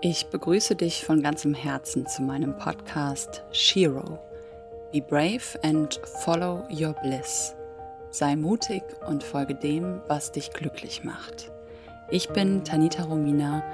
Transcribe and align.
Ich 0.00 0.28
begrüße 0.28 0.76
dich 0.76 1.04
von 1.04 1.22
ganzem 1.22 1.54
Herzen 1.54 2.06
zu 2.06 2.22
meinem 2.22 2.56
Podcast 2.56 3.42
Shiro. 3.50 4.20
Be 4.92 5.00
brave 5.00 5.58
and 5.64 6.00
follow 6.22 6.62
your 6.70 6.92
bliss. 7.02 7.56
Sei 8.10 8.36
mutig 8.36 8.84
und 9.08 9.24
folge 9.24 9.56
dem, 9.56 10.00
was 10.06 10.30
dich 10.30 10.52
glücklich 10.52 11.02
macht. 11.02 11.50
Ich 12.10 12.28
bin 12.28 12.62
Tanita 12.62 13.02
Romina 13.02 13.64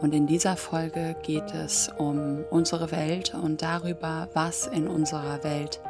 und 0.00 0.14
in 0.14 0.26
dieser 0.26 0.56
Folge 0.56 1.14
geht 1.22 1.52
es 1.52 1.90
um 1.98 2.42
unsere 2.48 2.90
Welt 2.90 3.34
und 3.34 3.60
darüber, 3.60 4.28
was 4.32 4.66
in 4.68 4.88
unserer 4.88 5.44
Welt 5.44 5.82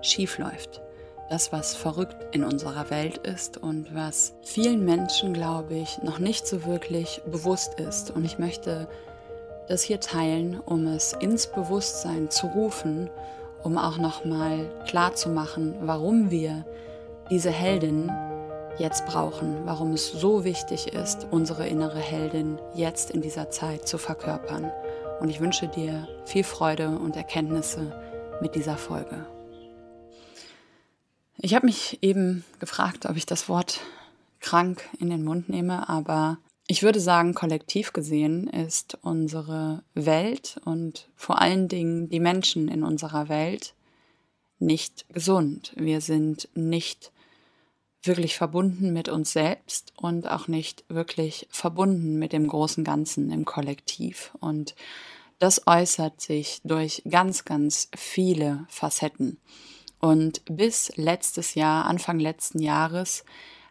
schiefläuft. 0.00 0.80
Das, 1.28 1.52
was 1.52 1.74
verrückt 1.74 2.34
in 2.34 2.44
unserer 2.44 2.88
Welt 2.88 3.18
ist 3.18 3.58
und 3.58 3.94
was 3.94 4.36
vielen 4.42 4.86
Menschen, 4.86 5.34
glaube 5.34 5.74
ich, 5.74 6.02
noch 6.02 6.18
nicht 6.18 6.46
so 6.46 6.64
wirklich 6.64 7.20
bewusst 7.26 7.78
ist. 7.78 8.10
Und 8.10 8.24
ich 8.24 8.38
möchte 8.38 8.88
das 9.68 9.82
hier 9.82 10.00
teilen, 10.00 10.60
um 10.60 10.86
es 10.86 11.12
ins 11.12 11.46
Bewusstsein 11.46 12.30
zu 12.30 12.46
rufen, 12.48 13.10
um 13.62 13.78
auch 13.78 13.98
nochmal 13.98 14.70
klar 14.86 15.14
zu 15.14 15.30
machen, 15.30 15.74
warum 15.82 16.30
wir 16.30 16.64
diese 17.30 17.50
Heldin 17.50 18.10
jetzt 18.78 19.06
brauchen, 19.06 19.62
warum 19.64 19.92
es 19.92 20.10
so 20.10 20.44
wichtig 20.44 20.92
ist, 20.92 21.26
unsere 21.30 21.66
innere 21.66 21.98
Heldin 21.98 22.58
jetzt 22.74 23.10
in 23.10 23.22
dieser 23.22 23.50
Zeit 23.50 23.88
zu 23.88 23.98
verkörpern. 23.98 24.70
Und 25.20 25.28
ich 25.28 25.40
wünsche 25.40 25.68
dir 25.68 26.08
viel 26.26 26.44
Freude 26.44 26.88
und 26.88 27.16
Erkenntnisse 27.16 27.92
mit 28.40 28.54
dieser 28.54 28.76
Folge. 28.76 29.26
Ich 31.38 31.54
habe 31.54 31.66
mich 31.66 31.98
eben 32.02 32.44
gefragt, 32.58 33.06
ob 33.06 33.16
ich 33.16 33.26
das 33.26 33.48
Wort 33.48 33.80
krank 34.40 34.82
in 34.98 35.10
den 35.10 35.24
Mund 35.24 35.48
nehme, 35.48 35.88
aber 35.88 36.38
ich 36.66 36.82
würde 36.82 37.00
sagen, 37.00 37.34
kollektiv 37.34 37.92
gesehen 37.92 38.46
ist 38.48 38.98
unsere 39.02 39.82
Welt 39.94 40.60
und 40.64 41.08
vor 41.14 41.40
allen 41.40 41.68
Dingen 41.68 42.08
die 42.08 42.20
Menschen 42.20 42.68
in 42.68 42.82
unserer 42.82 43.28
Welt 43.28 43.74
nicht 44.58 45.06
gesund. 45.12 45.72
Wir 45.76 46.00
sind 46.00 46.48
nicht 46.54 47.12
wirklich 48.02 48.36
verbunden 48.36 48.92
mit 48.92 49.08
uns 49.08 49.32
selbst 49.32 49.92
und 49.96 50.28
auch 50.28 50.48
nicht 50.48 50.84
wirklich 50.88 51.46
verbunden 51.50 52.18
mit 52.18 52.32
dem 52.32 52.48
großen 52.48 52.84
Ganzen 52.84 53.30
im 53.30 53.44
Kollektiv. 53.44 54.32
Und 54.40 54.74
das 55.38 55.66
äußert 55.66 56.20
sich 56.20 56.60
durch 56.64 57.02
ganz, 57.08 57.44
ganz 57.44 57.88
viele 57.94 58.66
Facetten. 58.68 59.38
Und 60.00 60.42
bis 60.44 60.92
letztes 60.96 61.54
Jahr, 61.54 61.86
Anfang 61.86 62.18
letzten 62.18 62.60
Jahres, 62.60 63.24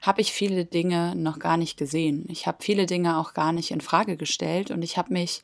habe 0.04 0.20
ich 0.20 0.34
viele 0.34 0.66
Dinge 0.66 1.16
noch 1.16 1.40
gar 1.40 1.56
nicht 1.56 1.78
gesehen. 1.78 2.26
Ich 2.30 2.46
habe 2.46 2.58
viele 2.62 2.86
Dinge 2.86 3.18
auch 3.18 3.34
gar 3.34 3.54
nicht 3.54 3.72
in 3.72 3.80
Frage 3.80 4.18
gestellt 4.18 4.70
und 4.70 4.82
ich 4.84 4.98
habe 4.98 5.14
mich 5.14 5.42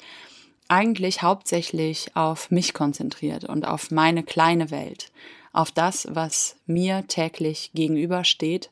eigentlich 0.67 1.23
hauptsächlich 1.23 2.11
auf 2.15 2.51
mich 2.51 2.73
konzentriert 2.73 3.45
und 3.45 3.65
auf 3.65 3.89
meine 3.89 4.21
kleine 4.21 4.69
Welt, 4.69 5.11
auf 5.53 5.71
das, 5.71 6.07
was 6.11 6.57
mir 6.67 7.07
täglich 7.07 7.71
gegenübersteht 7.73 8.69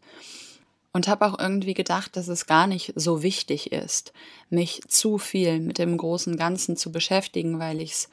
und 0.92 1.08
habe 1.08 1.26
auch 1.26 1.40
irgendwie 1.40 1.74
gedacht, 1.74 2.18
dass 2.18 2.28
es 2.28 2.48
gar 2.48 2.68
nicht 2.68 2.92
so 2.96 3.24
wichtig 3.24 3.72
ist, 3.72 4.12
mich 4.50 4.82
zu 4.90 5.18
viel 5.18 5.62
mit 5.62 5.78
dem 5.78 5.96
großen 5.96 6.36
Ganzen 6.36 6.76
zu 6.76 6.92
beschäftigen, 6.92 7.60
weil 7.60 7.80
ich 7.80 7.92
es 7.92 8.10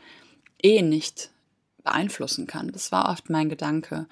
eh 0.62 0.80
nicht 0.80 1.30
beeinflussen 1.82 2.46
kann. 2.46 2.70
Das 2.70 2.92
war 2.92 3.10
oft 3.10 3.30
mein 3.30 3.48
Gedanke. 3.48 4.06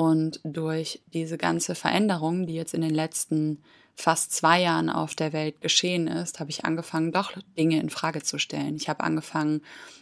Und 0.00 0.40
durch 0.44 1.02
diese 1.12 1.36
ganze 1.36 1.74
Veränderung, 1.74 2.46
die 2.46 2.54
jetzt 2.54 2.72
in 2.72 2.80
den 2.80 2.94
letzten 2.94 3.58
fast 3.94 4.32
zwei 4.32 4.62
Jahren 4.62 4.88
auf 4.88 5.14
der 5.14 5.34
Welt 5.34 5.60
geschehen 5.60 6.06
ist, 6.06 6.40
habe 6.40 6.48
ich 6.48 6.64
angefangen, 6.64 7.12
doch 7.12 7.32
Dinge 7.58 7.78
in 7.78 7.90
Frage 7.90 8.22
zu 8.22 8.38
stellen. 8.38 8.76
Ich 8.76 8.88
habe 8.88 9.04
angefangen, 9.04 9.60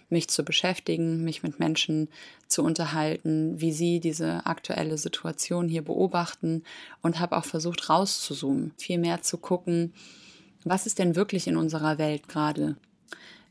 mich 0.08 0.28
zu 0.28 0.44
beschäftigen, 0.44 1.24
mich 1.24 1.42
mit 1.42 1.58
Menschen 1.58 2.08
zu 2.46 2.62
unterhalten, 2.62 3.60
wie 3.60 3.72
sie 3.72 3.98
diese 3.98 4.46
aktuelle 4.46 4.98
Situation 4.98 5.68
hier 5.68 5.82
beobachten 5.82 6.62
und 7.02 7.18
habe 7.18 7.36
auch 7.36 7.44
versucht, 7.44 7.90
rauszuzoomen, 7.90 8.74
viel 8.78 8.98
mehr 8.98 9.22
zu 9.22 9.36
gucken, 9.36 9.92
was 10.62 10.86
ist 10.86 11.00
denn 11.00 11.16
wirklich 11.16 11.48
in 11.48 11.56
unserer 11.56 11.98
Welt 11.98 12.28
gerade 12.28 12.76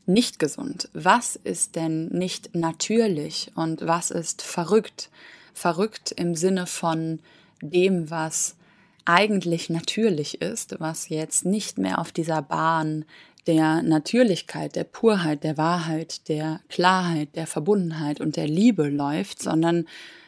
nicht 0.06 0.38
gesund? 0.38 0.88
Was 0.94 1.36
ist 1.36 1.76
denn 1.76 2.06
nicht 2.06 2.54
natürlich 2.54 3.52
und 3.54 3.86
was 3.86 4.10
ist 4.10 4.40
verrückt? 4.40 5.10
Verrückt 5.54 6.12
im 6.12 6.34
Sinne 6.34 6.66
von 6.66 7.20
dem, 7.62 8.10
was 8.10 8.56
eigentlich 9.04 9.70
natürlich 9.70 10.42
ist, 10.42 10.80
was 10.80 11.08
jetzt 11.08 11.44
nicht 11.44 11.78
mehr 11.78 11.98
auf 11.98 12.12
dieser 12.12 12.42
Bahn 12.42 13.04
der 13.46 13.82
Natürlichkeit, 13.82 14.76
der 14.76 14.84
Purheit, 14.84 15.42
der 15.42 15.56
Wahrheit, 15.56 16.28
der 16.28 16.60
Klarheit, 16.68 17.34
der 17.34 17.46
Verbundenheit 17.46 18.20
und 18.20 18.36
der 18.36 18.46
Liebe 18.46 18.88
läuft, 18.88 19.42
sondern 19.42 19.86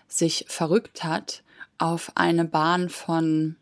sich 0.09 0.47
verrückt 0.49 1.05
hat 1.05 1.43
auf 1.77 2.13
eine 2.15 2.47
Bahn 2.47 2.89
von 2.89 3.57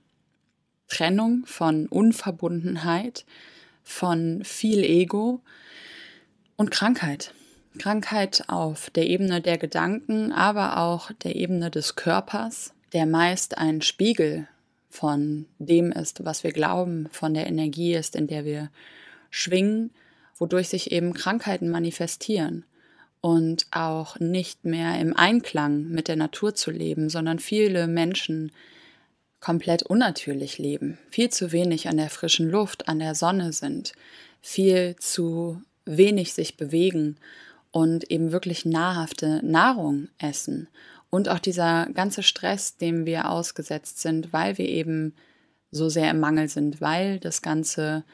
Trennung, 0.87 1.45
von 1.45 1.87
Unverbundenheit, 1.87 3.25
von 3.83 4.43
viel 4.45 4.85
Ego 4.85 5.41
und 6.57 6.71
Krankheit. 6.71 7.35
Krankheit 7.79 8.45
auf 8.49 8.91
der 8.91 9.07
Ebene 9.07 9.41
der 9.41 9.59
Gedanken, 9.59 10.33
aber 10.33 10.79
auch 10.79 11.11
der 11.23 11.37
Ebene 11.37 11.71
des 11.71 11.97
Körpers, 11.97 12.73
der 12.93 13.07
meist 13.07 13.59
ein 13.59 13.83
Spiegel 13.83 14.49
von 14.91 15.47
dem 15.59 15.93
ist, 15.93 16.25
was 16.25 16.45
wir 16.45 16.53
glauben, 16.53 17.09
von 17.11 17.35
der 17.35 17.47
Energie 17.47 17.95
ist, 17.95 18.17
in 18.17 18.27
der 18.27 18.45
wir 18.45 18.71
schwingen, 19.31 19.91
wodurch 20.37 20.69
sich 20.69 20.93
eben 20.93 21.15
Krankheiten 21.15 21.69
manifestieren 21.69 22.65
und 23.21 23.67
auch 23.71 24.19
nicht 24.19 24.65
mehr 24.65 24.99
im 25.01 25.17
Einklang 25.17 25.89
mit 25.89 26.09
der 26.09 26.17
Natur 26.17 26.55
zu 26.55 26.71
leben, 26.71 27.11
sondern 27.11 27.39
viele 27.39 27.87
Menschen 27.87 28.53
komplett 29.41 29.83
unnatürlich 29.83 30.59
leben, 30.59 30.99
viel 31.11 31.31
zu 31.31 31.53
wenig 31.53 31.89
an 31.89 31.97
der 31.97 32.11
frischen 32.11 32.49
Luft, 32.49 32.89
an 32.89 32.99
der 32.99 33.15
Sonne 33.15 33.53
sind, 33.53 33.93
viel 34.41 34.97
zu 34.97 35.63
wenig 35.85 36.35
sich 36.35 36.57
bewegen 36.57 37.17
und 37.71 38.11
eben 38.11 38.33
wirklich 38.33 38.65
nahrhafte 38.65 39.41
Nahrung 39.45 40.09
essen. 40.19 40.69
Und 41.11 41.29
auch 41.29 41.39
dieser 41.39 41.87
ganze 41.95 42.23
Stress, 42.23 42.77
dem 42.77 43.07
wir 43.07 43.31
ausgesetzt 43.31 44.01
sind, 44.01 44.33
weil 44.33 44.59
wir 44.59 44.69
eben 44.69 45.15
so 45.71 45.89
sehr 45.89 46.11
im 46.11 46.21
Mangel 46.21 46.49
sind, 46.49 46.81
weil 46.81 47.19
das 47.19 47.43
ganze 47.43 48.05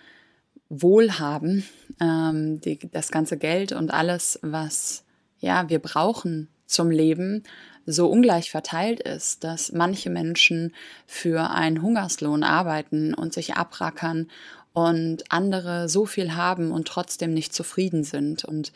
Wohlhaben, 0.69 1.65
ähm, 2.01 2.61
die, 2.61 2.79
das 2.79 3.11
ganze 3.11 3.37
Geld 3.37 3.73
und 3.73 3.93
alles, 3.93 4.39
was 4.43 5.05
ja 5.39 5.69
wir 5.69 5.79
brauchen 5.79 6.49
zum 6.67 6.91
Leben, 6.91 7.45
so 7.87 8.09
ungleich 8.09 8.51
verteilt 8.51 9.01
ist, 9.01 9.45
dass 9.45 9.73
manche 9.73 10.09
Menschen 10.09 10.75
für 11.07 11.51
einen 11.51 11.83
Hungerslohn 11.83 12.43
arbeiten 12.43 13.13
und 13.13 13.35
sich 13.35 13.55
abrackern 13.55 14.29
und 14.73 15.31
andere 15.31 15.89
so 15.89 16.07
viel 16.07 16.35
haben 16.35 16.73
und 16.73 16.89
trotzdem 16.89 17.35
nicht 17.35 17.55
zufrieden 17.55 18.03
sind. 18.03 18.45
Und 18.45 18.73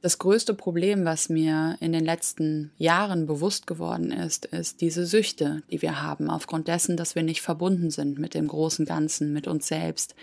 das 0.00 0.18
größte 0.18 0.54
Problem, 0.54 1.04
was 1.04 1.28
mir 1.28 1.76
in 1.80 1.92
den 1.92 2.04
letzten 2.04 2.70
Jahren 2.78 3.26
bewusst 3.26 3.66
geworden 3.66 4.12
ist, 4.12 4.46
ist 4.46 4.80
diese 4.80 5.06
Süchte, 5.06 5.62
die 5.70 5.82
wir 5.82 6.02
haben, 6.02 6.30
aufgrund 6.30 6.68
dessen, 6.68 6.96
dass 6.96 7.14
wir 7.14 7.22
nicht 7.22 7.42
verbunden 7.42 7.90
sind 7.90 8.18
mit 8.18 8.34
dem 8.34 8.46
großen 8.46 8.84
Ganzen, 8.86 9.32
mit 9.32 9.48
uns 9.48 9.66
selbst, 9.66 10.14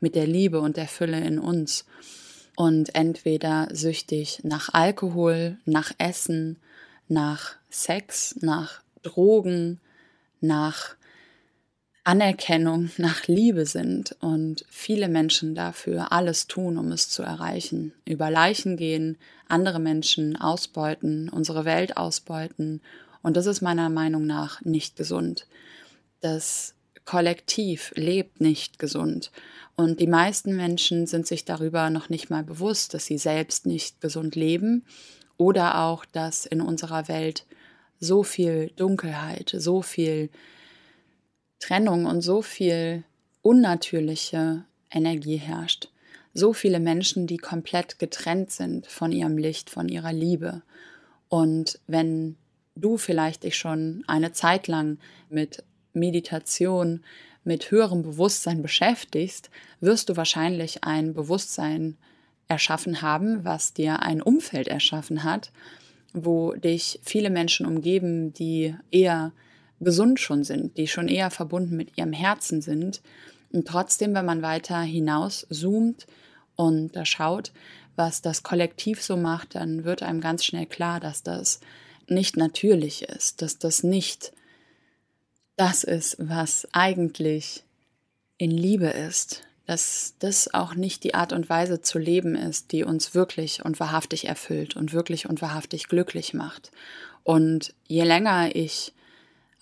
mit 0.00 0.14
der 0.14 0.26
Liebe 0.26 0.60
und 0.60 0.76
der 0.76 0.86
Fülle 0.86 1.20
in 1.20 1.38
uns. 1.38 1.84
Und 2.56 2.94
entweder 2.94 3.68
süchtig 3.72 4.40
nach 4.44 4.72
Alkohol, 4.72 5.58
nach 5.64 5.92
Essen, 5.98 6.56
nach 7.08 7.56
Sex, 7.70 8.36
nach 8.40 8.82
Drogen, 9.02 9.80
nach 10.40 10.94
Anerkennung 12.04 12.90
nach 12.98 13.26
Liebe 13.26 13.64
sind 13.64 14.14
und 14.20 14.66
viele 14.68 15.08
Menschen 15.08 15.54
dafür 15.54 16.12
alles 16.12 16.46
tun, 16.46 16.76
um 16.76 16.92
es 16.92 17.08
zu 17.08 17.22
erreichen. 17.22 17.94
Über 18.04 18.30
Leichen 18.30 18.76
gehen, 18.76 19.16
andere 19.48 19.78
Menschen 19.78 20.36
ausbeuten, 20.36 21.30
unsere 21.30 21.64
Welt 21.64 21.96
ausbeuten. 21.96 22.82
Und 23.22 23.38
das 23.38 23.46
ist 23.46 23.62
meiner 23.62 23.88
Meinung 23.88 24.26
nach 24.26 24.60
nicht 24.60 24.96
gesund. 24.96 25.46
Das 26.20 26.74
Kollektiv 27.06 27.92
lebt 27.96 28.40
nicht 28.40 28.78
gesund. 28.78 29.30
Und 29.76 30.00
die 30.00 30.06
meisten 30.06 30.56
Menschen 30.56 31.06
sind 31.06 31.26
sich 31.26 31.44
darüber 31.44 31.90
noch 31.90 32.10
nicht 32.10 32.30
mal 32.30 32.42
bewusst, 32.42 32.94
dass 32.94 33.06
sie 33.06 33.18
selbst 33.18 33.66
nicht 33.66 34.00
gesund 34.00 34.36
leben 34.36 34.84
oder 35.36 35.80
auch, 35.80 36.04
dass 36.04 36.46
in 36.46 36.60
unserer 36.60 37.08
Welt 37.08 37.44
so 37.98 38.22
viel 38.22 38.70
Dunkelheit, 38.76 39.54
so 39.56 39.82
viel 39.82 40.30
Trennung 41.64 42.04
und 42.04 42.20
so 42.20 42.42
viel 42.42 43.04
unnatürliche 43.40 44.64
Energie 44.90 45.36
herrscht. 45.36 45.88
So 46.34 46.52
viele 46.52 46.78
Menschen, 46.78 47.26
die 47.26 47.38
komplett 47.38 47.98
getrennt 47.98 48.50
sind 48.50 48.86
von 48.86 49.12
ihrem 49.12 49.38
Licht, 49.38 49.70
von 49.70 49.88
ihrer 49.88 50.12
Liebe. 50.12 50.60
Und 51.30 51.78
wenn 51.86 52.36
du 52.76 52.98
vielleicht 52.98 53.44
dich 53.44 53.56
schon 53.56 54.04
eine 54.06 54.32
Zeit 54.32 54.66
lang 54.68 54.98
mit 55.30 55.64
Meditation, 55.94 57.02
mit 57.44 57.70
höherem 57.70 58.02
Bewusstsein 58.02 58.60
beschäftigst, 58.60 59.48
wirst 59.80 60.10
du 60.10 60.18
wahrscheinlich 60.18 60.84
ein 60.84 61.14
Bewusstsein 61.14 61.96
erschaffen 62.46 63.00
haben, 63.00 63.42
was 63.42 63.72
dir 63.72 64.02
ein 64.02 64.20
Umfeld 64.20 64.68
erschaffen 64.68 65.24
hat, 65.24 65.50
wo 66.12 66.52
dich 66.52 67.00
viele 67.02 67.30
Menschen 67.30 67.64
umgeben, 67.64 68.34
die 68.34 68.74
eher 68.90 69.32
gesund 69.80 70.20
schon 70.20 70.44
sind, 70.44 70.76
die 70.76 70.86
schon 70.86 71.08
eher 71.08 71.30
verbunden 71.30 71.76
mit 71.76 71.96
ihrem 71.96 72.12
Herzen 72.12 72.62
sind. 72.62 73.02
Und 73.52 73.68
trotzdem, 73.68 74.14
wenn 74.14 74.24
man 74.24 74.42
weiter 74.42 74.80
hinaus 74.80 75.46
zoomt 75.50 76.06
und 76.56 76.96
da 76.96 77.04
schaut, 77.04 77.52
was 77.96 78.22
das 78.22 78.42
Kollektiv 78.42 79.02
so 79.02 79.16
macht, 79.16 79.54
dann 79.54 79.84
wird 79.84 80.02
einem 80.02 80.20
ganz 80.20 80.44
schnell 80.44 80.66
klar, 80.66 81.00
dass 81.00 81.22
das 81.22 81.60
nicht 82.08 82.36
natürlich 82.36 83.02
ist, 83.02 83.42
dass 83.42 83.58
das 83.58 83.82
nicht 83.82 84.32
das 85.56 85.84
ist, 85.84 86.16
was 86.18 86.66
eigentlich 86.72 87.62
in 88.38 88.50
Liebe 88.50 88.88
ist, 88.88 89.42
dass 89.66 90.14
das 90.18 90.52
auch 90.52 90.74
nicht 90.74 91.04
die 91.04 91.14
Art 91.14 91.32
und 91.32 91.48
Weise 91.48 91.80
zu 91.80 91.98
leben 91.98 92.34
ist, 92.34 92.72
die 92.72 92.84
uns 92.84 93.14
wirklich 93.14 93.64
und 93.64 93.80
wahrhaftig 93.80 94.26
erfüllt 94.28 94.76
und 94.76 94.92
wirklich 94.92 95.28
und 95.28 95.40
wahrhaftig 95.40 95.88
glücklich 95.88 96.34
macht. 96.34 96.70
Und 97.22 97.74
je 97.86 98.02
länger 98.02 98.54
ich 98.54 98.92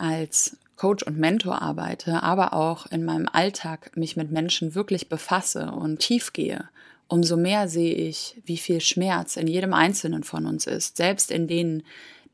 als 0.03 0.57
Coach 0.77 1.05
und 1.05 1.17
Mentor 1.17 1.63
arbeite, 1.63 2.25
aber 2.25 2.55
auch 2.55 2.87
in 2.87 3.05
meinem 3.05 3.29
Alltag 3.33 3.97
mich 3.97 4.17
mit 4.17 4.33
Menschen 4.33 4.75
wirklich 4.75 5.09
befasse 5.09 5.71
und 5.71 6.01
tief 6.01 6.33
gehe, 6.33 6.69
umso 7.07 7.37
mehr 7.37 7.69
sehe 7.69 7.95
ich, 7.95 8.43
wie 8.45 8.57
viel 8.57 8.81
Schmerz 8.81 9.37
in 9.37 9.47
jedem 9.47 9.73
Einzelnen 9.75 10.25
von 10.25 10.45
uns 10.47 10.67
ist, 10.67 10.97
selbst 10.97 11.31
in 11.31 11.47
denen, 11.47 11.85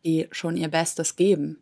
die 0.03 0.29
schon 0.31 0.57
ihr 0.57 0.69
Bestes 0.69 1.17
geben 1.17 1.59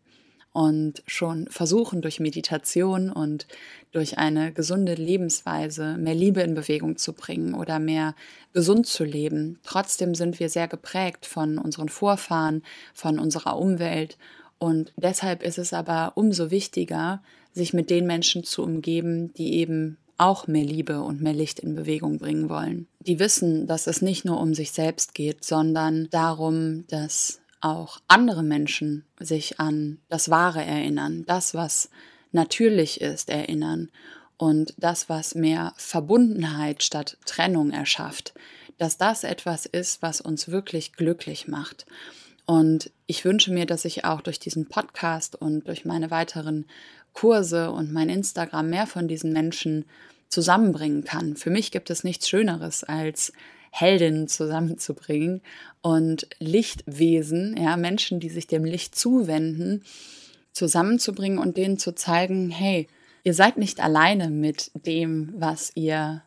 und 0.53 1.03
schon 1.09 1.49
versuchen, 1.49 2.03
durch 2.03 2.21
Meditation 2.21 3.11
und 3.11 3.49
durch 3.91 4.17
eine 4.17 4.53
gesunde 4.53 4.95
Lebensweise 4.95 5.97
mehr 5.99 6.15
Liebe 6.15 6.41
in 6.43 6.55
Bewegung 6.55 6.99
zu 6.99 7.15
bringen 7.15 7.55
oder 7.55 7.81
mehr 7.81 8.15
gesund 8.53 8.87
zu 8.87 9.03
leben. 9.03 9.59
Trotzdem 9.65 10.15
sind 10.15 10.39
wir 10.39 10.51
sehr 10.51 10.69
geprägt 10.69 11.27
von 11.27 11.59
unseren 11.59 11.89
Vorfahren, 11.89 12.63
von 12.95 13.19
unserer 13.19 13.59
Umwelt 13.59 14.17
und 14.59 14.93
deshalb 14.97 15.43
ist 15.43 15.59
es 15.59 15.73
aber 15.73 16.13
umso 16.15 16.51
wichtiger, 16.51 17.23
sich 17.53 17.73
mit 17.73 17.91
den 17.91 18.07
Menschen 18.07 18.45
zu 18.45 18.63
umgeben, 18.63 19.33
die 19.35 19.55
eben 19.55 19.97
auch 20.19 20.47
mehr 20.47 20.65
Liebe 20.65 21.01
und 21.01 21.21
mehr 21.21 21.35
Licht 21.35 21.61
in 21.61 21.75
Bewegung 21.75 22.19
bringen 22.19 22.49
wollen. 22.49 22.87
Die 23.01 23.19
wissen, 23.19 23.67
dass 23.67 23.87
es 23.87 24.03
nicht 24.03 24.25
nur 24.25 24.41
um 24.41 24.55
sich 24.55 24.73
selbst 24.73 25.15
geht, 25.15 25.45
sondern 25.45 26.09
darum, 26.11 26.87
dass 26.89 27.41
auch 27.61 28.01
andere 28.09 28.43
Menschen 28.43 29.05
sich 29.19 29.61
an 29.61 29.99
das 30.09 30.31
Wahre 30.31 30.65
erinnern, 30.65 31.25
das, 31.27 31.55
was 31.55 31.91
natürlich 32.33 33.01
ist, 33.01 33.29
erinnern 33.29 33.91
und 34.39 34.75
das, 34.77 35.09
was 35.09 35.35
mehr 35.35 35.73
Verbundenheit 35.77 36.83
statt 36.83 37.19
Trennung 37.25 37.71
erschafft, 37.71 38.35
dass 38.79 38.99
das 38.99 39.25
etwas 39.25 39.67
ist, 39.67 40.03
was 40.03 40.21
uns 40.21 40.49
wirklich 40.49 40.93
glücklich 40.93 41.49
macht. 41.49 41.87
Und 42.47 42.91
ich 43.07 43.25
wünsche 43.25 43.53
mir, 43.53 43.67
dass 43.67 43.85
ich 43.85 44.05
auch 44.05 44.21
durch 44.21 44.39
diesen 44.39 44.67
Podcast 44.67 45.35
und 45.35 45.67
durch 45.67 45.85
meine 45.85 46.11
weiteren 46.11 46.67
Kurse 47.13 47.71
und 47.73 47.93
mein 47.93 48.09
Instagram 48.09 48.71
mehr 48.71 48.87
von 48.87 49.09
diesen 49.09 49.33
Menschen 49.33 49.85
zusammenbringen 50.29 51.05
kann. 51.05 51.37
Für 51.37 51.51
mich 51.51 51.73
gibt 51.73 51.91
es 51.91 52.05
nichts 52.05 52.29
Schöneres 52.29 52.85
als 52.85 53.33
Heldinnen 53.71 54.29
zusammenzubringen 54.29 55.43
und 55.83 56.29
Lichtwesen, 56.39 57.57
ja, 57.57 57.77
Menschen, 57.77 58.21
die 58.21 58.31
sich 58.31 58.47
dem 58.47 58.65
Licht 58.65 58.95
zuwenden, 58.95 59.83
zusammenzubringen 60.53 61.39
und 61.39 61.57
denen 61.57 61.79
zu 61.79 61.95
zeigen, 61.95 62.51
hey, 62.51 62.89
ihr 63.25 63.35
seid 63.35 63.59
nicht 63.59 63.81
alleine 63.81 64.31
mit 64.31 64.71
dem, 64.75 65.35
was 65.37 65.73
ihr 65.75 66.23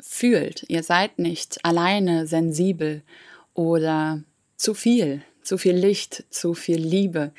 fühlt. 0.00 0.64
Ihr 0.68 0.82
seid 0.82 1.18
nicht 1.18 1.64
alleine 1.64 2.26
sensibel 2.26 3.02
oder 3.54 4.22
zu 4.56 4.74
viel, 4.74 5.22
zu 5.42 5.58
viel 5.58 5.76
Licht, 5.76 6.24
zu 6.30 6.54
viel 6.54 6.80
Liebe. 6.80 7.32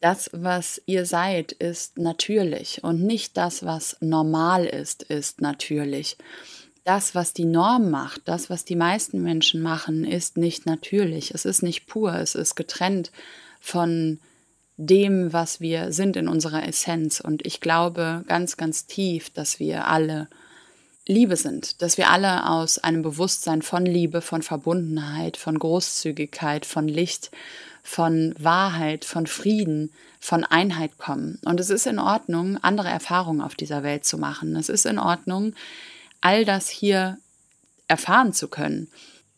Das, 0.00 0.30
was 0.32 0.80
ihr 0.86 1.06
seid, 1.06 1.52
ist 1.52 1.98
natürlich 1.98 2.84
und 2.84 3.02
nicht 3.02 3.36
das, 3.36 3.64
was 3.64 3.96
normal 4.00 4.66
ist, 4.66 5.02
ist 5.04 5.40
natürlich 5.40 6.16
das, 6.84 7.16
was 7.16 7.32
die 7.32 7.46
Norm 7.46 7.90
macht, 7.90 8.22
das, 8.26 8.48
was 8.48 8.64
die 8.64 8.76
meisten 8.76 9.20
Menschen 9.20 9.60
machen, 9.60 10.04
ist 10.04 10.36
nicht 10.36 10.66
natürlich. 10.66 11.34
Es 11.34 11.44
ist 11.44 11.62
nicht 11.62 11.86
pur, 11.86 12.14
es 12.14 12.36
ist 12.36 12.54
getrennt 12.54 13.10
von 13.60 14.20
dem, 14.76 15.32
was 15.32 15.60
wir 15.60 15.92
sind 15.92 16.16
in 16.16 16.28
unserer 16.28 16.66
Essenz. 16.66 17.18
Und 17.18 17.44
ich 17.44 17.60
glaube 17.60 18.24
ganz, 18.28 18.56
ganz 18.56 18.86
tief, 18.86 19.30
dass 19.30 19.58
wir 19.58 19.88
alle 19.88 20.28
Liebe 21.08 21.36
sind, 21.36 21.82
dass 21.82 21.98
wir 21.98 22.10
alle 22.10 22.48
aus 22.50 22.78
einem 22.78 23.02
Bewusstsein 23.02 23.62
von 23.62 23.86
Liebe, 23.86 24.20
von 24.20 24.42
Verbundenheit, 24.42 25.36
von 25.36 25.56
Großzügigkeit, 25.56 26.66
von 26.66 26.88
Licht, 26.88 27.30
von 27.84 28.34
Wahrheit, 28.38 29.04
von 29.04 29.28
Frieden, 29.28 29.92
von 30.18 30.42
Einheit 30.42 30.98
kommen. 30.98 31.38
Und 31.44 31.60
es 31.60 31.70
ist 31.70 31.86
in 31.86 32.00
Ordnung, 32.00 32.58
andere 32.58 32.88
Erfahrungen 32.88 33.40
auf 33.40 33.54
dieser 33.54 33.84
Welt 33.84 34.04
zu 34.04 34.18
machen. 34.18 34.56
Es 34.56 34.68
ist 34.68 34.84
in 34.84 34.98
Ordnung, 34.98 35.54
all 36.20 36.44
das 36.44 36.68
hier 36.68 37.18
erfahren 37.86 38.32
zu 38.32 38.48
können. 38.48 38.88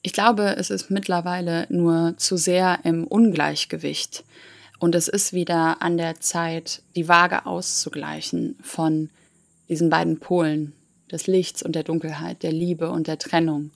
Ich 0.00 0.14
glaube, 0.14 0.56
es 0.56 0.70
ist 0.70 0.90
mittlerweile 0.90 1.66
nur 1.68 2.14
zu 2.16 2.38
sehr 2.38 2.78
im 2.84 3.06
Ungleichgewicht. 3.06 4.24
Und 4.78 4.94
es 4.94 5.08
ist 5.08 5.34
wieder 5.34 5.82
an 5.82 5.98
der 5.98 6.20
Zeit, 6.20 6.80
die 6.96 7.08
Waage 7.08 7.44
auszugleichen 7.44 8.56
von 8.62 9.10
diesen 9.68 9.90
beiden 9.90 10.18
Polen, 10.18 10.72
des 11.10 11.26
Lichts 11.26 11.62
und 11.62 11.74
der 11.74 11.82
Dunkelheit, 11.82 12.42
der 12.42 12.52
Liebe 12.52 12.90
und 12.90 13.06
der 13.06 13.18
Trennung. 13.18 13.70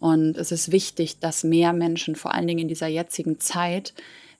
Und 0.00 0.36
es 0.36 0.52
ist 0.52 0.72
wichtig, 0.72 1.18
dass 1.20 1.44
mehr 1.44 1.72
Menschen, 1.72 2.16
vor 2.16 2.34
allen 2.34 2.46
Dingen 2.46 2.60
in 2.60 2.68
dieser 2.68 2.88
jetzigen 2.88 3.38
Zeit, 3.40 3.94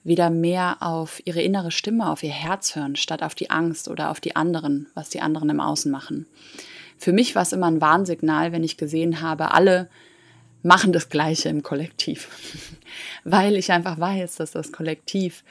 wieder 0.05 0.31
mehr 0.31 0.79
auf 0.81 1.23
ihre 1.25 1.43
innere 1.43 1.71
Stimme, 1.71 2.11
auf 2.11 2.25
ihr 2.25 2.31
Herz 2.31 2.75
hören, 2.75 2.97
statt 2.97 3.23
auf 3.23 3.37
die 3.37 3.51
Angst 3.51 3.87
oder 3.87 4.11
auf 4.11 4.19
die 4.19 4.35
anderen, 4.35 4.89
was 4.95 5.11
die 5.11 5.21
anderen 5.21 5.51
im 5.51 5.61
Außen 5.61 5.93
machen 5.93 6.27
für 7.03 7.13
mich 7.13 7.35
war 7.35 7.43
es 7.43 7.53
immer 7.53 7.67
ein 7.67 7.81
Warnsignal, 7.81 8.53
wenn 8.53 8.63
ich 8.63 8.77
gesehen 8.77 9.23
habe, 9.23 9.51
alle 9.51 9.89
machen 10.63 10.93
das 10.93 11.09
Gleiche 11.09 11.49
im 11.49 11.65
Kollektiv, 11.65 12.29
weil 13.25 13.57
ich 13.57 13.73
einfach 13.73 13.99
weiß, 13.99 14.37
dass 14.37 14.53
das 14.53 14.71
Kollektiv 14.71 15.43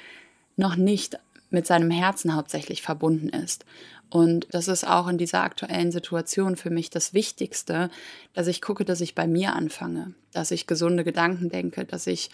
noch 0.55 0.77
nicht 0.77 1.19
mit 1.51 1.67
seinem 1.67 1.91
Herzen 1.91 2.35
hauptsächlich 2.35 2.81
verbunden 2.81 3.29
ist. 3.29 3.65
Und 4.09 4.47
das 4.51 4.67
ist 4.67 4.85
auch 4.85 5.07
in 5.07 5.17
dieser 5.17 5.41
aktuellen 5.41 5.91
Situation 5.91 6.57
für 6.57 6.69
mich 6.69 6.89
das 6.89 7.13
Wichtigste, 7.13 7.89
dass 8.33 8.47
ich 8.47 8.61
gucke, 8.61 8.83
dass 8.83 8.99
ich 8.99 9.15
bei 9.15 9.25
mir 9.25 9.53
anfange, 9.53 10.13
dass 10.33 10.51
ich 10.51 10.67
gesunde 10.67 11.03
Gedanken 11.03 11.49
denke, 11.49 11.85
dass 11.85 12.07
ich 12.07 12.29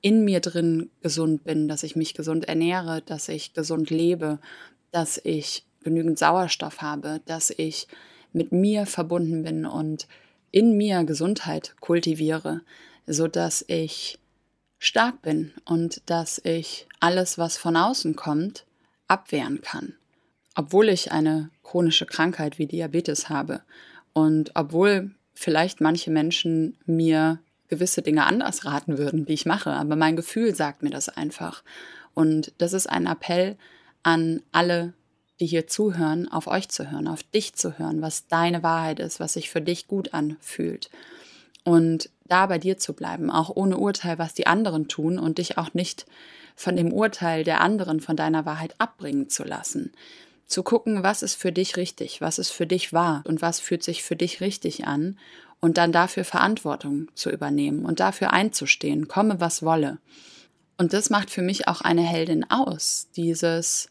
in 0.00 0.24
mir 0.24 0.40
drin 0.40 0.90
gesund 1.02 1.44
bin, 1.44 1.68
dass 1.68 1.82
ich 1.82 1.94
mich 1.94 2.14
gesund 2.14 2.48
ernähre, 2.48 3.02
dass 3.02 3.28
ich 3.28 3.52
gesund 3.52 3.90
lebe, 3.90 4.38
dass 4.92 5.20
ich 5.22 5.66
genügend 5.82 6.18
Sauerstoff 6.18 6.80
habe, 6.80 7.20
dass 7.26 7.50
ich 7.50 7.86
mit 8.32 8.52
mir 8.52 8.86
verbunden 8.86 9.42
bin 9.42 9.66
und 9.66 10.06
in 10.52 10.76
mir 10.76 11.04
Gesundheit 11.04 11.74
kultiviere, 11.80 12.62
so 13.06 13.28
dass 13.28 13.64
ich 13.68 14.18
stark 14.80 15.22
bin 15.22 15.52
und 15.64 16.02
dass 16.06 16.40
ich 16.42 16.88
alles, 16.98 17.38
was 17.38 17.56
von 17.56 17.76
außen 17.76 18.16
kommt, 18.16 18.64
abwehren 19.06 19.60
kann. 19.60 19.94
Obwohl 20.56 20.88
ich 20.88 21.12
eine 21.12 21.50
chronische 21.62 22.06
Krankheit 22.06 22.58
wie 22.58 22.66
Diabetes 22.66 23.28
habe 23.28 23.62
und 24.12 24.50
obwohl 24.56 25.12
vielleicht 25.34 25.80
manche 25.80 26.10
Menschen 26.10 26.76
mir 26.86 27.38
gewisse 27.68 28.02
Dinge 28.02 28.26
anders 28.26 28.64
raten 28.64 28.98
würden, 28.98 29.26
die 29.26 29.34
ich 29.34 29.46
mache, 29.46 29.70
aber 29.70 29.94
mein 29.94 30.16
Gefühl 30.16 30.56
sagt 30.56 30.82
mir 30.82 30.90
das 30.90 31.08
einfach. 31.08 31.62
Und 32.14 32.52
das 32.58 32.72
ist 32.72 32.88
ein 32.88 33.06
Appell 33.06 33.56
an 34.02 34.42
alle 34.50 34.94
die 35.40 35.46
hier 35.46 35.66
zuhören, 35.66 36.28
auf 36.30 36.46
euch 36.46 36.68
zu 36.68 36.90
hören, 36.90 37.08
auf 37.08 37.22
dich 37.22 37.54
zu 37.54 37.78
hören, 37.78 38.02
was 38.02 38.26
deine 38.28 38.62
Wahrheit 38.62 39.00
ist, 39.00 39.20
was 39.20 39.32
sich 39.32 39.48
für 39.48 39.62
dich 39.62 39.88
gut 39.88 40.12
anfühlt. 40.12 40.90
Und 41.64 42.10
da 42.30 42.46
bei 42.46 42.58
dir 42.58 42.78
zu 42.78 42.94
bleiben, 42.94 43.30
auch 43.30 43.50
ohne 43.54 43.76
Urteil, 43.76 44.18
was 44.18 44.34
die 44.34 44.46
anderen 44.46 44.88
tun 44.88 45.18
und 45.18 45.38
dich 45.38 45.58
auch 45.58 45.74
nicht 45.74 46.06
von 46.56 46.76
dem 46.76 46.92
Urteil 46.92 47.44
der 47.44 47.60
anderen, 47.60 48.00
von 48.00 48.16
deiner 48.16 48.46
Wahrheit 48.46 48.74
abbringen 48.78 49.28
zu 49.28 49.44
lassen. 49.44 49.92
Zu 50.46 50.62
gucken, 50.62 51.02
was 51.02 51.22
ist 51.22 51.34
für 51.34 51.52
dich 51.52 51.76
richtig, 51.76 52.20
was 52.20 52.38
ist 52.38 52.50
für 52.50 52.66
dich 52.66 52.92
wahr 52.92 53.22
und 53.26 53.40
was 53.42 53.60
fühlt 53.60 53.82
sich 53.82 54.02
für 54.02 54.16
dich 54.16 54.40
richtig 54.40 54.86
an 54.86 55.18
und 55.60 55.78
dann 55.78 55.92
dafür 55.92 56.24
Verantwortung 56.24 57.08
zu 57.14 57.30
übernehmen 57.30 57.84
und 57.84 58.00
dafür 58.00 58.32
einzustehen, 58.32 59.08
komme 59.08 59.40
was 59.40 59.62
wolle. 59.62 59.98
Und 60.76 60.92
das 60.92 61.10
macht 61.10 61.30
für 61.30 61.42
mich 61.42 61.68
auch 61.68 61.82
eine 61.82 62.02
Heldin 62.02 62.50
aus, 62.50 63.08
dieses 63.14 63.90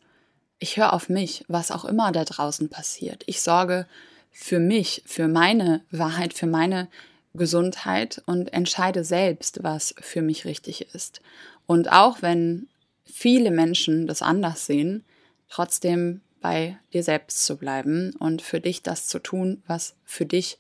ich 0.60 0.76
höre 0.76 0.94
auf 0.94 1.08
mich, 1.08 1.46
was 1.48 1.72
auch 1.72 1.86
immer 1.86 2.12
da 2.12 2.26
draußen 2.26 2.70
passiert. 2.70 3.24
Ich 3.28 3.42
sorge 3.42 3.88
für 4.32 4.60
mich, 4.60 5.02
für 5.06 5.28
meine 5.28 5.82
Wahrheit, 5.90 6.34
für 6.34 6.48
meine 6.48 6.90
Gesundheit 7.34 8.22
und 8.26 8.54
entscheide 8.54 9.04
selbst, 9.04 9.64
was 9.64 9.94
für 10.00 10.22
mich 10.22 10.46
richtig 10.46 10.94
ist. 10.94 11.22
Und 11.66 11.92
auch 11.92 12.22
wenn 12.22 12.68
viele 13.06 13.52
Menschen 13.52 14.08
das 14.08 14.22
anders 14.22 14.66
sehen, 14.66 15.04
trotzdem 15.50 16.22
bei 16.42 16.78
dir 16.94 17.04
selbst 17.04 17.46
zu 17.46 17.58
bleiben 17.58 18.16
und 18.18 18.42
für 18.42 18.60
dich 18.60 18.82
das 18.82 19.08
zu 19.08 19.20
tun, 19.20 19.62
was 19.68 19.96
für 20.06 20.26
dich 20.26 20.58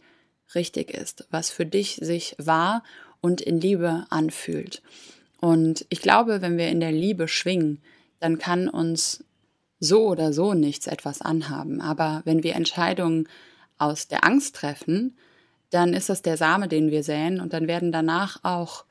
richtig 0.55 0.91
ist, 0.91 1.27
was 1.31 1.49
für 1.51 1.65
dich 1.65 1.99
sich 2.01 2.35
wahr 2.37 2.83
und 3.21 3.41
in 3.41 3.59
Liebe 3.61 4.05
anfühlt. 4.09 4.81
Und 5.39 5.85
ich 5.89 6.01
glaube, 6.01 6.41
wenn 6.41 6.57
wir 6.57 6.69
in 6.69 6.79
der 6.79 6.91
Liebe 6.91 7.27
schwingen, 7.27 7.81
dann 8.19 8.37
kann 8.37 8.67
uns 8.67 9.23
so 9.79 10.07
oder 10.07 10.33
so 10.33 10.53
nichts 10.53 10.87
etwas 10.87 11.21
anhaben. 11.21 11.81
Aber 11.81 12.21
wenn 12.25 12.43
wir 12.43 12.55
Entscheidungen 12.55 13.29
aus 13.77 14.07
der 14.07 14.25
Angst 14.25 14.55
treffen, 14.55 15.17
dann 15.69 15.93
ist 15.93 16.09
das 16.09 16.21
der 16.21 16.37
Same, 16.37 16.67
den 16.67 16.91
wir 16.91 17.03
säen 17.03 17.39
und 17.39 17.53
dann 17.53 17.67
werden 17.67 17.91
danach 17.91 18.39
auch 18.43 18.85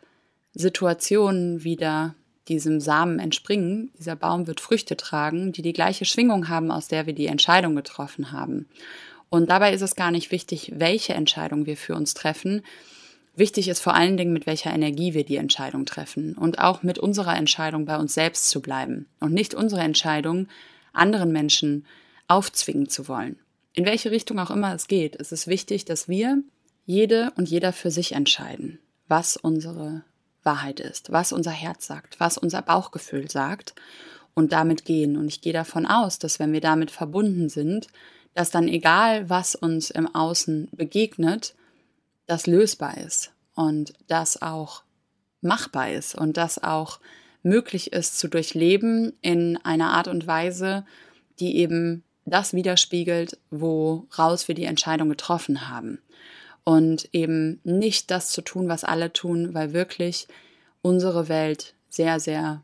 Situationen 0.55 1.65
wieder 1.65 2.15
diesem 2.49 2.81
Samen 2.81 3.19
entspringen. 3.19 3.91
Dieser 3.99 4.17
Baum 4.17 4.47
wird 4.47 4.61
Früchte 4.61 4.97
tragen, 4.97 5.53
die 5.53 5.63
die 5.63 5.73
gleiche 5.73 6.05
Schwingung 6.05 6.49
haben, 6.49 6.71
aus 6.71 6.89
der 6.89 7.07
wir 7.07 7.13
die 7.13 7.27
Entscheidung 7.27 7.77
getroffen 7.77 8.33
haben. 8.33 8.69
Und 9.31 9.51
dabei 9.51 9.75
ist 9.75 9.83
es 9.83 9.97
gar 9.97 10.11
nicht 10.11 10.31
wichtig, 10.31 10.73
welche 10.77 11.13
Entscheidung 11.15 11.67
wir 11.67 11.77
für 11.77 11.95
uns 11.95 12.15
treffen. 12.15 12.63
Wichtig 13.37 13.69
ist 13.69 13.81
vor 13.81 13.95
allen 13.95 14.17
Dingen, 14.17 14.33
mit 14.33 14.47
welcher 14.47 14.73
Energie 14.73 15.15
wir 15.15 15.25
die 15.25 15.37
Entscheidung 15.37 15.85
treffen 15.85 16.35
und 16.35 16.59
auch 16.59 16.83
mit 16.83 16.99
unserer 16.99 17.37
Entscheidung 17.37 17.85
bei 17.85 17.97
uns 17.97 18.15
selbst 18.15 18.49
zu 18.49 18.61
bleiben 18.61 19.07
und 19.21 19.33
nicht 19.33 19.55
unsere 19.55 19.83
Entscheidung 19.83 20.49
anderen 20.93 21.31
Menschen 21.31 21.85
aufzwingen 22.27 22.89
zu 22.89 23.07
wollen. 23.07 23.39
In 23.75 23.85
welche 23.85 24.11
Richtung 24.11 24.39
auch 24.39 24.51
immer 24.51 24.75
es 24.75 24.89
geht, 24.89 25.15
ist 25.15 25.31
es 25.31 25.47
wichtig, 25.47 25.85
dass 25.85 26.09
wir 26.09 26.43
jede 26.89 27.33
und 27.37 27.51
jeder 27.51 27.75
für 27.75 27.91
sich 27.91 28.13
entscheiden, 28.13 28.79
was 29.09 29.37
unsere 29.37 30.05
Wahrheit 30.43 30.81
ist, 30.81 31.13
was 31.13 31.33
unser 31.33 31.51
Herz 31.51 31.87
sagt, 31.87 32.19
was 32.19 32.39
unser 32.39 32.63
Bauchgefühl 32.63 33.31
sagt 33.31 33.75
und 34.33 34.53
damit 34.53 34.87
gehen. 34.87 35.19
Und 35.19 35.29
ich 35.29 35.43
gehe 35.43 35.53
davon 35.53 35.85
aus, 35.85 36.19
dass 36.19 36.39
wenn 36.39 36.51
wir 36.55 36.63
damit 36.63 36.91
verbunden 36.91 37.51
sind, 37.51 37.89
dass 38.33 38.51
dann 38.51 38.69
egal, 38.69 39.29
was 39.29 39.55
uns 39.55 39.91
im 39.91 40.15
Außen 40.15 40.71
begegnet, 40.73 41.55
das 42.25 42.47
lösbar 42.47 42.97
ist 42.97 43.33
und 43.55 43.93
das 44.07 44.41
auch 44.41 44.83
machbar 45.43 45.93
ist 45.93 46.15
und 46.15 46.39
das 46.39 46.63
auch 46.63 47.01
möglich 47.43 47.93
ist 47.93 48.19
zu 48.19 48.29
durchleben 48.29 49.13
in 49.21 49.59
einer 49.63 49.91
Art 49.91 50.09
und 50.09 50.27
Weise, 50.27 50.87
die 51.39 51.59
eben 51.59 52.03
das 52.25 52.55
widerspiegelt, 52.55 53.37
woraus 53.51 54.49
wir 54.49 54.55
die 54.55 54.65
Entscheidung 54.65 55.11
getroffen 55.11 55.69
haben. 55.69 55.99
Und 56.65 57.09
eben 57.13 57.61
nicht 57.65 58.11
das 58.11 58.31
zu 58.31 58.43
tun, 58.43 58.69
was 58.69 58.85
alle 58.85 59.13
tun, 59.13 59.55
weil 59.55 59.73
wirklich 59.73 60.29
unsere 60.83 61.29
Welt 61.29 61.75
sehr, 61.89 62.21
sehr 62.21 62.63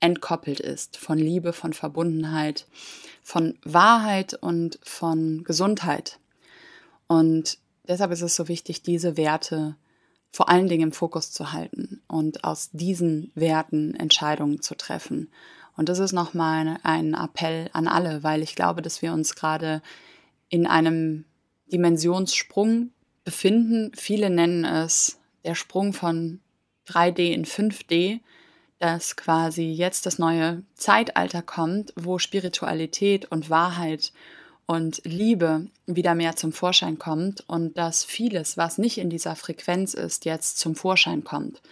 entkoppelt 0.00 0.60
ist 0.60 0.96
von 0.96 1.18
Liebe, 1.18 1.52
von 1.52 1.72
Verbundenheit, 1.72 2.66
von 3.22 3.58
Wahrheit 3.64 4.34
und 4.34 4.78
von 4.82 5.42
Gesundheit. 5.44 6.18
Und 7.06 7.58
deshalb 7.88 8.12
ist 8.12 8.22
es 8.22 8.36
so 8.36 8.48
wichtig, 8.48 8.82
diese 8.82 9.16
Werte 9.16 9.76
vor 10.32 10.48
allen 10.50 10.68
Dingen 10.68 10.88
im 10.88 10.92
Fokus 10.92 11.32
zu 11.32 11.52
halten 11.52 12.02
und 12.08 12.44
aus 12.44 12.70
diesen 12.72 13.30
Werten 13.34 13.94
Entscheidungen 13.94 14.60
zu 14.60 14.74
treffen. 14.74 15.30
Und 15.76 15.88
das 15.88 15.98
ist 15.98 16.12
nochmal 16.12 16.78
ein 16.82 17.14
Appell 17.14 17.70
an 17.72 17.88
alle, 17.88 18.22
weil 18.22 18.42
ich 18.42 18.54
glaube, 18.54 18.82
dass 18.82 19.02
wir 19.02 19.12
uns 19.12 19.34
gerade 19.34 19.82
in 20.48 20.66
einem 20.66 21.24
Dimensionssprung 21.72 22.90
befinden. 23.26 23.92
Viele 23.94 24.30
nennen 24.30 24.64
es 24.64 25.18
der 25.44 25.54
Sprung 25.54 25.92
von 25.92 26.40
3D 26.88 27.32
in 27.32 27.44
5D, 27.44 28.20
dass 28.78 29.16
quasi 29.16 29.64
jetzt 29.64 30.06
das 30.06 30.18
neue 30.18 30.62
Zeitalter 30.74 31.42
kommt, 31.42 31.92
wo 31.96 32.18
Spiritualität 32.18 33.30
und 33.30 33.50
Wahrheit 33.50 34.12
und 34.66 35.02
Liebe 35.04 35.66
wieder 35.86 36.14
mehr 36.14 36.36
zum 36.36 36.52
Vorschein 36.52 36.98
kommt 36.98 37.44
und 37.48 37.76
dass 37.76 38.04
vieles, 38.04 38.56
was 38.56 38.78
nicht 38.78 38.98
in 38.98 39.10
dieser 39.10 39.36
Frequenz 39.36 39.94
ist, 39.94 40.24
jetzt 40.24 40.58
zum 40.58 40.74
Vorschein 40.74 41.24
kommt, 41.24 41.62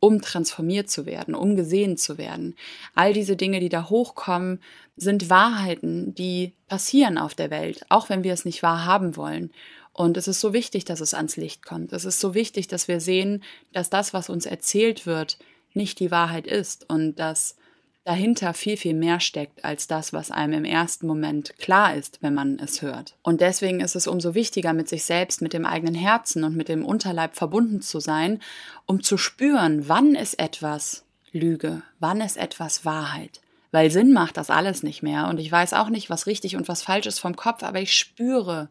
um 0.00 0.20
transformiert 0.20 0.90
zu 0.90 1.06
werden, 1.06 1.34
um 1.34 1.56
gesehen 1.56 1.96
zu 1.96 2.18
werden. 2.18 2.54
All 2.94 3.12
diese 3.12 3.36
Dinge, 3.36 3.60
die 3.60 3.68
da 3.68 3.88
hochkommen, 3.88 4.60
sind 4.96 5.30
Wahrheiten, 5.30 6.14
die 6.14 6.54
passieren 6.66 7.18
auf 7.18 7.34
der 7.34 7.50
Welt, 7.50 7.84
auch 7.88 8.08
wenn 8.08 8.24
wir 8.24 8.32
es 8.32 8.44
nicht 8.44 8.62
wahrhaben 8.62 9.16
wollen. 9.16 9.50
Und 9.98 10.16
es 10.16 10.28
ist 10.28 10.38
so 10.38 10.52
wichtig, 10.52 10.84
dass 10.84 11.00
es 11.00 11.12
ans 11.12 11.36
Licht 11.36 11.66
kommt. 11.66 11.92
Es 11.92 12.04
ist 12.04 12.20
so 12.20 12.32
wichtig, 12.32 12.68
dass 12.68 12.86
wir 12.86 13.00
sehen, 13.00 13.42
dass 13.72 13.90
das, 13.90 14.14
was 14.14 14.30
uns 14.30 14.46
erzählt 14.46 15.06
wird, 15.06 15.38
nicht 15.74 15.98
die 15.98 16.12
Wahrheit 16.12 16.46
ist 16.46 16.88
und 16.88 17.16
dass 17.16 17.56
dahinter 18.04 18.54
viel, 18.54 18.76
viel 18.76 18.94
mehr 18.94 19.18
steckt 19.18 19.64
als 19.64 19.88
das, 19.88 20.12
was 20.12 20.30
einem 20.30 20.52
im 20.52 20.64
ersten 20.64 21.08
Moment 21.08 21.58
klar 21.58 21.96
ist, 21.96 22.22
wenn 22.22 22.32
man 22.32 22.60
es 22.60 22.80
hört. 22.80 23.16
Und 23.24 23.40
deswegen 23.40 23.80
ist 23.80 23.96
es 23.96 24.06
umso 24.06 24.36
wichtiger, 24.36 24.72
mit 24.72 24.88
sich 24.88 25.02
selbst, 25.02 25.42
mit 25.42 25.52
dem 25.52 25.66
eigenen 25.66 25.96
Herzen 25.96 26.44
und 26.44 26.56
mit 26.56 26.68
dem 26.68 26.84
Unterleib 26.84 27.34
verbunden 27.34 27.82
zu 27.82 27.98
sein, 27.98 28.40
um 28.86 29.02
zu 29.02 29.18
spüren, 29.18 29.88
wann 29.88 30.14
ist 30.14 30.38
etwas 30.38 31.02
Lüge, 31.32 31.82
wann 31.98 32.20
ist 32.20 32.36
etwas 32.36 32.84
Wahrheit. 32.84 33.40
Weil 33.72 33.90
Sinn 33.90 34.12
macht 34.12 34.36
das 34.36 34.48
alles 34.48 34.84
nicht 34.84 35.02
mehr 35.02 35.26
und 35.26 35.40
ich 35.40 35.50
weiß 35.50 35.72
auch 35.72 35.88
nicht, 35.88 36.08
was 36.08 36.28
richtig 36.28 36.54
und 36.54 36.68
was 36.68 36.82
falsch 36.82 37.06
ist 37.06 37.18
vom 37.18 37.34
Kopf, 37.34 37.64
aber 37.64 37.80
ich 37.80 37.94
spüre, 37.94 38.68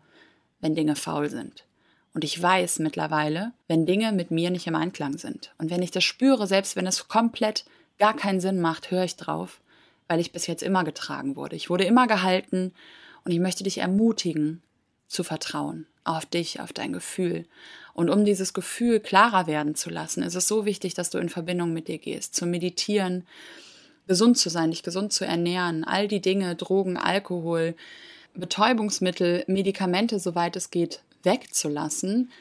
wenn 0.60 0.76
Dinge 0.76 0.96
faul 0.96 1.30
sind. 1.30 1.66
Und 2.14 2.24
ich 2.24 2.42
weiß 2.42 2.80
mittlerweile, 2.80 3.54
wenn 3.68 3.86
Dinge 3.86 4.12
mit 4.12 4.32
mir 4.32 4.50
nicht 4.50 4.68
im 4.68 4.76
Einklang 4.76 5.18
sind. 5.18 5.54
Und 5.58 5.70
wenn 5.70 5.84
ich 5.84 5.92
das 5.92 6.04
spüre, 6.04 6.48
selbst 6.48 6.76
wenn 6.76 6.88
es 6.88 7.08
komplett 7.08 7.66
gar 8.00 8.16
keinen 8.16 8.40
Sinn 8.40 8.60
macht, 8.60 8.92
höre 8.92 9.04
ich 9.04 9.16
drauf, 9.16 9.62
weil 10.08 10.20
ich 10.20 10.32
bis 10.32 10.48
jetzt 10.48 10.64
immer 10.64 10.84
getragen 10.84 11.36
wurde. 11.36 11.56
Ich 11.56 11.70
wurde 11.70 11.84
immer 11.84 12.08
gehalten 12.08 12.74
und 13.24 13.32
ich 13.32 13.40
möchte 13.40 13.64
dich 13.64 13.80
ermutigen, 13.80 14.62
zu 15.08 15.24
vertrauen 15.24 15.88
auf 16.04 16.26
dich, 16.26 16.60
auf 16.60 16.74
dein 16.74 16.94
Gefühl. 16.94 17.46
Und 17.94 18.10
um 18.10 18.26
dieses 18.26 18.54
Gefühl 18.54 19.00
klarer 19.00 19.48
werden 19.48 19.76
zu 19.76 19.90
lassen, 19.90 20.24
ist 20.24 20.36
es 20.36 20.48
so 20.48 20.66
wichtig, 20.66 20.94
dass 20.94 21.10
du 21.10 21.18
in 21.18 21.30
Verbindung 21.30 21.74
mit 21.74 21.88
dir 21.88 21.98
gehst, 21.98 22.36
zu 22.36 22.46
meditieren, 22.46 23.26
gesund 24.08 24.38
zu 24.38 24.50
sein, 24.50 24.72
dich 24.72 24.84
gesund 24.84 25.12
zu 25.12 25.26
ernähren, 25.26 25.84
all 25.84 26.08
die 26.08 26.22
Dinge, 26.22 26.56
Drogen, 26.56 26.98
Alkohol, 26.98 27.76
Betäubungsmittel, 28.38 29.44
Medikamente, 29.48 30.20
soweit 30.20 30.56
es 30.56 30.72
geht, 30.72 31.02
wegzulassen, 31.24 32.32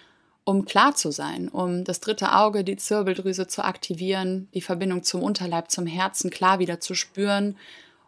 um 0.45 0.65
klar 0.65 0.95
zu 0.95 1.11
sein, 1.11 1.49
um 1.49 1.83
das 1.83 2.01
dritte 2.01 2.33
Auge, 2.37 2.63
die 2.63 2.77
Zirbeldrüse 2.77 3.49
zu 3.49 3.65
aktivieren, 3.65 4.49
die 4.55 4.61
Verbindung 4.61 5.03
zum 5.03 5.23
Unterleib, 5.23 5.71
zum 5.71 5.87
Herzen 5.87 6.31
klar 6.31 6.61
wieder 6.61 6.79
zu 6.79 6.95
spüren 6.95 7.57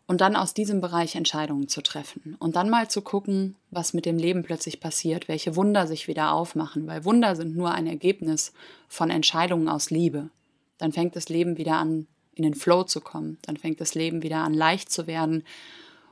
und 0.06 0.20
dann 0.20 0.36
aus 0.36 0.54
diesem 0.54 0.80
Bereich 0.80 1.16
Entscheidungen 1.16 1.68
zu 1.68 1.82
treffen. 1.82 2.36
Und 2.38 2.56
dann 2.56 2.70
mal 2.70 2.88
zu 2.88 3.02
gucken, 3.02 3.56
was 3.70 3.92
mit 3.92 4.06
dem 4.06 4.18
Leben 4.18 4.44
plötzlich 4.44 4.80
passiert, 4.80 5.28
welche 5.28 5.56
Wunder 5.56 5.86
sich 5.86 6.06
wieder 6.06 6.32
aufmachen, 6.32 6.86
weil 6.86 7.04
Wunder 7.04 7.34
sind 7.34 7.56
nur 7.56 7.72
ein 7.72 7.86
Ergebnis 7.86 8.52
von 8.88 9.10
Entscheidungen 9.10 9.68
aus 9.68 9.90
Liebe. 9.90 10.30
Dann 10.78 10.92
fängt 10.92 11.16
das 11.16 11.28
Leben 11.28 11.58
wieder 11.58 11.76
an, 11.76 12.06
in 12.34 12.44
den 12.44 12.54
Flow 12.54 12.84
zu 12.84 13.00
kommen, 13.00 13.36
dann 13.42 13.56
fängt 13.56 13.80
das 13.80 13.96
Leben 13.96 14.22
wieder 14.22 14.38
an, 14.38 14.54
leicht 14.54 14.92
zu 14.92 15.08
werden 15.08 15.42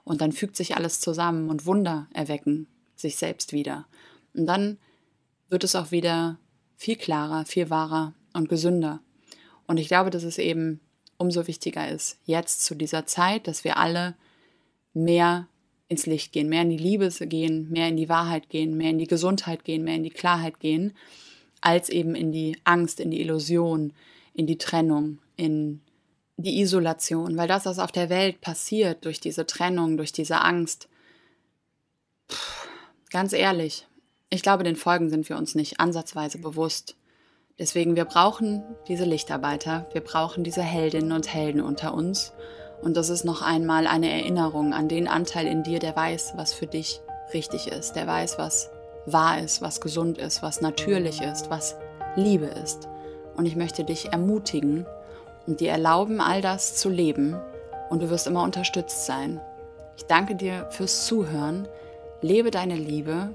und 0.07 0.21
dann 0.21 0.31
fügt 0.31 0.57
sich 0.57 0.77
alles 0.77 1.01
zusammen 1.01 1.51
und 1.51 1.67
Wunder 1.67 2.07
erwecken 2.15 2.69
sich 2.95 3.17
selbst 3.17 3.53
wieder. 3.53 3.87
Und 4.35 4.47
dann 4.47 4.79
wird 5.49 5.65
es 5.65 5.75
auch 5.75 5.91
wieder 5.91 6.39
viel 6.77 6.95
klarer, 6.95 7.45
viel 7.45 7.71
wahrer 7.71 8.15
und 8.33 8.49
gesünder. 8.49 9.01
Und 9.67 9.79
ich 9.79 9.89
glaube, 9.89 10.11
dass 10.11 10.23
es 10.23 10.39
eben 10.39 10.81
umso 11.19 11.49
wichtiger 11.49 11.91
ist, 11.91 12.19
jetzt 12.25 12.65
zu 12.65 12.77
dieser 12.77 13.05
Zeit, 13.07 13.49
dass 13.49 13.65
wir 13.65 13.79
alle 13.79 14.15
mehr 14.95 15.49
ins 15.89 16.07
Licht 16.07 16.33
gehen, 16.33 16.49
mehr 16.49 16.63
in 16.63 16.71
die 16.71 16.79
Liebe 16.79 17.09
gehen, 17.09 17.69
mehr 17.71 17.89
in 17.89 17.97
die 17.97 18.09
Wahrheit 18.09 18.49
gehen, 18.49 18.77
mehr 18.77 18.91
in 18.91 18.99
die 18.99 19.09
Gesundheit 19.09 19.65
gehen, 19.65 19.83
mehr 19.83 19.97
in 19.97 20.05
die 20.05 20.11
Klarheit 20.11 20.61
gehen, 20.61 20.95
als 21.61 21.89
eben 21.89 22.15
in 22.15 22.31
die 22.31 22.57
Angst, 22.63 23.01
in 23.01 23.11
die 23.11 23.21
Illusion, 23.21 23.93
in 24.35 24.47
die 24.47 24.59
Trennung, 24.59 25.19
in 25.37 25.81
die 26.37 26.61
Isolation, 26.61 27.37
weil 27.37 27.49
das, 27.49 27.66
was 27.66 27.78
auf 27.78 27.93
der 27.93 28.11
Welt 28.11 28.40
passiert 28.40 29.05
durch 29.05 29.21
diese 29.21 29.47
Trennung, 29.47 29.97
durch 29.97 30.12
diese 30.12 30.43
Angst, 30.43 30.88
pff, 32.31 32.69
ganz 33.11 33.33
ehrlich, 33.33 33.87
ich 34.28 34.43
glaube, 34.43 34.64
den 34.64 34.76
Folgen 34.76 35.09
sind 35.09 35.28
wir 35.28 35.37
uns 35.37 35.55
nicht 35.55 35.81
ansatzweise 35.81 36.38
bewusst. 36.38 36.97
Deswegen, 37.59 37.97
wir 37.97 38.05
brauchen 38.05 38.62
diese 38.88 39.05
Lichtarbeiter, 39.05 39.88
wir 39.93 40.02
brauchen 40.02 40.45
diese 40.45 40.62
Heldinnen 40.62 41.12
und 41.12 41.33
Helden 41.33 41.62
unter 41.62 41.95
uns. 41.95 42.33
Und 42.83 42.97
das 42.97 43.09
ist 43.09 43.25
noch 43.25 43.40
einmal 43.40 43.87
eine 43.87 44.11
Erinnerung 44.11 44.75
an 44.75 44.88
den 44.88 45.09
Anteil 45.09 45.47
in 45.47 45.62
dir, 45.62 45.78
der 45.78 45.97
weiß, 45.97 46.35
was 46.37 46.52
für 46.52 46.66
dich 46.66 47.00
richtig 47.33 47.69
ist, 47.69 47.93
der 47.93 48.07
weiß, 48.07 48.37
was 48.37 48.71
wahr 49.07 49.40
ist, 49.40 49.62
was 49.62 49.81
gesund 49.81 50.19
ist, 50.19 50.43
was 50.43 50.61
natürlich 50.61 51.23
ist, 51.23 51.49
was 51.49 51.76
Liebe 52.16 52.47
ist. 52.47 52.88
Und 53.37 53.47
ich 53.47 53.57
möchte 53.57 53.85
dich 53.85 54.12
ermutigen, 54.12 54.87
und 55.47 55.61
dir 55.61 55.71
erlauben, 55.71 56.21
all 56.21 56.41
das 56.41 56.76
zu 56.76 56.88
leben 56.88 57.37
und 57.91 58.03
du 58.03 58.11
wirst 58.11 58.26
immer 58.26 58.43
unterstützt 58.43 59.07
sein. 59.07 59.41
Ich 59.97 60.07
danke 60.07 60.35
dir 60.35 60.67
fürs 60.71 61.07
Zuhören. 61.07 61.69
Lebe 62.21 62.50
deine 62.50 62.76
Liebe. 62.76 63.31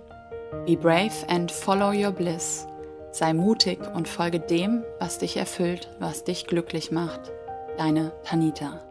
Be 0.65 0.75
brave 0.75 1.13
and 1.27 1.51
follow 1.51 1.91
your 1.91 2.12
bliss. 2.12 2.68
Sei 3.12 3.34
mutig 3.34 3.80
und 3.94 4.08
folge 4.08 4.39
dem, 4.39 4.84
was 5.00 5.18
dich 5.18 5.38
erfüllt, 5.38 5.89
was 6.00 6.24
dich 6.24 6.48
glücklich 6.48 6.91
macht. 6.91 7.32
Deine 7.77 8.12
Tanita. 8.24 8.90